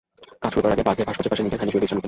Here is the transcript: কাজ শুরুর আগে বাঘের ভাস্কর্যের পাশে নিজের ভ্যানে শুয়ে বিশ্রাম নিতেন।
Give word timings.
কাজ 0.43 0.51
শুরুর 0.53 0.73
আগে 0.75 0.83
বাঘের 0.87 1.05
ভাস্কর্যের 1.07 1.31
পাশে 1.33 1.43
নিজের 1.45 1.59
ভ্যানে 1.59 1.71
শুয়ে 1.71 1.83
বিশ্রাম 1.83 1.97
নিতেন। 1.97 1.99